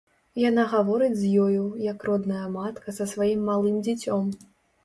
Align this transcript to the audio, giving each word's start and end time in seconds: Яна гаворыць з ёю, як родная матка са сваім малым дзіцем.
Яна 0.49 0.63
гаворыць 0.71 1.17
з 1.19 1.29
ёю, 1.45 1.67
як 1.91 2.07
родная 2.11 2.47
матка 2.57 2.97
са 2.99 3.07
сваім 3.15 3.45
малым 3.53 3.81
дзіцем. 3.85 4.35